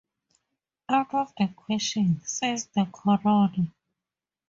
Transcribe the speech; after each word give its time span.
"Out 0.89 1.13
of 1.13 1.31
the 1.37 1.47
question," 1.55 2.21
says 2.25 2.65
the 2.75 2.85
coroner. 2.87 3.67